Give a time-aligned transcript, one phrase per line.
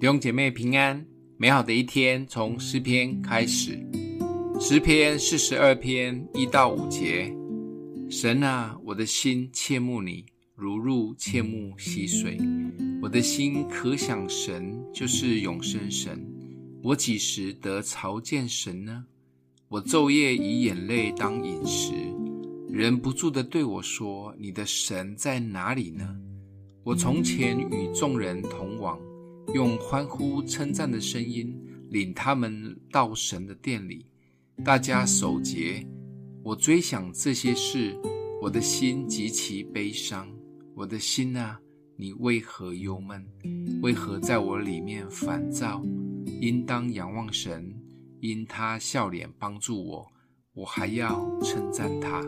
[0.00, 1.04] 弟兄姐妹平安，
[1.36, 3.78] 美好的一天从诗篇开始。
[4.58, 7.30] 诗篇四十二篇一到五节：
[8.08, 10.24] 神啊，我的心切慕你，
[10.54, 12.38] 如入切慕溪水。
[13.02, 16.26] 我的心可想神，就是永生神。
[16.82, 19.04] 我几时得朝见神呢？
[19.68, 21.92] 我昼夜以眼泪当饮食。
[22.70, 26.16] 忍不住的对我说：“你的神在哪里呢？”
[26.84, 28.98] 我从前与众人同往。
[29.52, 34.06] 用欢呼称赞的声音领他们到神的殿里，
[34.64, 35.84] 大家守节。
[36.44, 37.96] 我追想这些事，
[38.40, 40.28] 我的心极其悲伤。
[40.76, 41.60] 我的心啊，
[41.96, 43.26] 你为何忧闷？
[43.82, 45.82] 为何在我里面烦躁？
[46.40, 47.74] 应当仰望神，
[48.20, 50.12] 因他笑脸帮助我，
[50.54, 52.22] 我还要称赞他。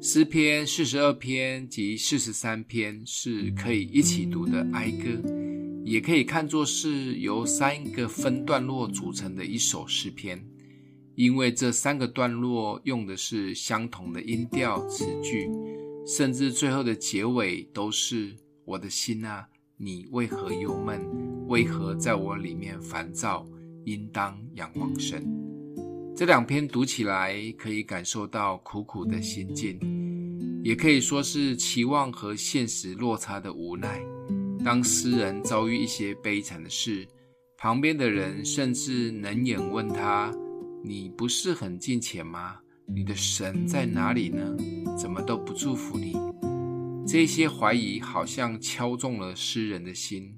[0.00, 5.37] 诗篇四十二篇及四十三篇是可以一起读的哀歌。
[5.84, 10.44] 也可以看作是由三个分段落组成的一首诗篇，
[11.14, 15.50] 因为这三个段落用的是相同的音调词句，
[16.06, 21.00] 甚至最后的结尾都是“我的心啊，你为何忧闷？
[21.46, 23.46] 为何在我里面烦躁？
[23.84, 25.26] 应当仰望神。”
[26.14, 29.78] 这两篇读起来可以感受到苦苦的心境，
[30.62, 34.00] 也可以说是期望和现实落差的无奈。
[34.64, 37.06] 当诗人遭遇一些悲惨的事，
[37.56, 40.32] 旁边的人甚至冷眼问他
[40.84, 42.56] ：“你不是很近前吗？
[42.86, 44.56] 你的神在哪里呢？
[44.96, 46.16] 怎么都不祝福你？”
[47.06, 50.34] 这些怀疑好像敲中了诗人的心，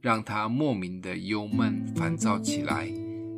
[0.00, 2.90] 让他莫名的忧闷、烦躁起来，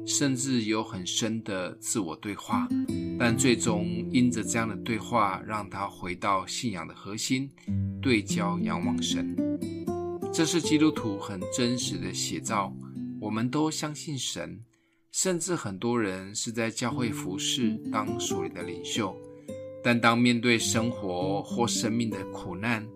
[0.07, 2.69] 甚至有很深的自我对话。
[3.19, 7.51] 但最终因着这样的对话，让他回到信仰的核心，
[8.01, 9.35] 对焦仰望神。
[10.37, 12.71] 这是基督徒很真实的写照。
[13.19, 14.61] 我们都相信神，
[15.11, 19.17] 甚至很多人是在教会服侍当属灵的领袖。
[19.83, 22.87] 但当面对生活或生命的苦难、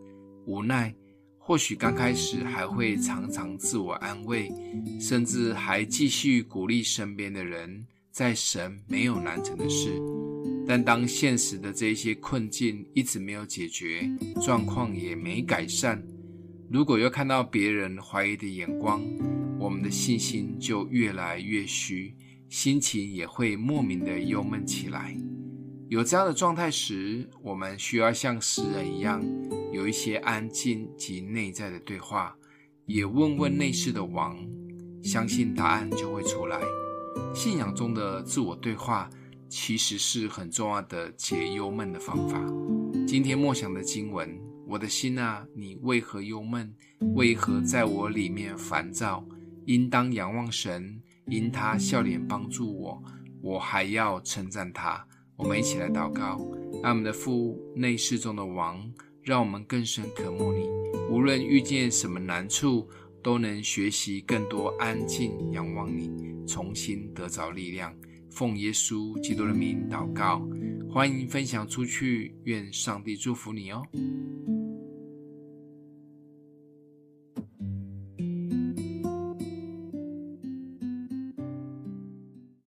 [0.44, 0.94] 无奈，
[1.38, 4.52] 或许刚开始还会常常自我安慰，
[5.00, 9.98] 甚至还继续鼓励身边的人，在神没有难成的事。
[10.68, 14.06] 但当现实的这些困境一直没有解决，
[14.42, 16.06] 状况也没改善。
[16.72, 19.02] 如果又看到别人怀疑的眼光，
[19.58, 22.14] 我们的信心就越来越虚，
[22.48, 25.16] 心情也会莫名的忧闷起来。
[25.88, 29.20] 有这样的状态时，我们需要像诗人一样，
[29.72, 32.36] 有一些安静及内在的对话，
[32.86, 34.38] 也问问内室的王，
[35.02, 36.60] 相信答案就会出来。
[37.34, 39.10] 信仰中的自我对话，
[39.48, 42.40] 其实是很重要的解忧闷的方法。
[43.08, 44.49] 今天默想的经文。
[44.70, 46.72] 我的心啊，你为何忧闷？
[47.16, 49.26] 为何在我里面烦躁？
[49.66, 53.02] 应当仰望神，因他笑脸帮助我，
[53.42, 55.04] 我还要称赞他。
[55.34, 56.40] 我们一起来祷告，
[56.84, 58.88] 爱我们的父，内室中的王，
[59.24, 60.68] 让我们更深渴慕你。
[61.10, 62.88] 无论遇见什么难处，
[63.24, 66.12] 都能学习更多安静仰望你，
[66.46, 67.92] 重新得着力量。
[68.30, 70.48] 奉耶稣基督的名祷告，
[70.88, 73.82] 欢迎分享出去，愿上帝祝福你哦。